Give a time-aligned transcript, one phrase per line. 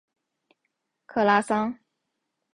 [1.05, 1.77] 克拉桑。